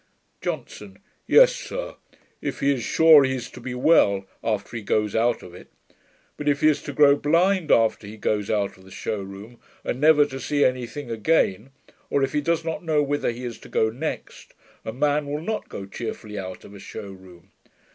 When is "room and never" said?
9.21-10.25